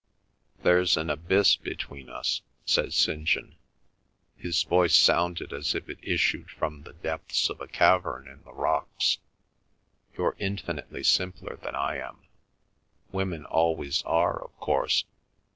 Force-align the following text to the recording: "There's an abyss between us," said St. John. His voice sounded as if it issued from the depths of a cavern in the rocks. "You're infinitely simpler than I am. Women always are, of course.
"There's 0.63 0.97
an 0.97 1.11
abyss 1.11 1.55
between 1.55 2.09
us," 2.09 2.41
said 2.65 2.91
St. 2.91 3.25
John. 3.25 3.53
His 4.35 4.63
voice 4.63 4.95
sounded 4.95 5.53
as 5.53 5.75
if 5.75 5.87
it 5.87 5.99
issued 6.01 6.49
from 6.49 6.81
the 6.81 6.93
depths 6.93 7.51
of 7.51 7.61
a 7.61 7.67
cavern 7.67 8.27
in 8.27 8.41
the 8.41 8.51
rocks. 8.51 9.19
"You're 10.17 10.35
infinitely 10.39 11.03
simpler 11.03 11.57
than 11.57 11.75
I 11.75 11.97
am. 11.97 12.25
Women 13.11 13.45
always 13.45 14.01
are, 14.01 14.43
of 14.43 14.59
course. 14.59 15.05